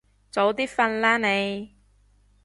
[0.31, 1.75] 早啲瞓啦你